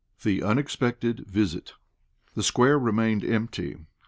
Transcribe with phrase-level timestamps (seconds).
[0.23, 1.73] THE UNEXPECTED VISIT.
[2.33, 3.77] The square remained empty.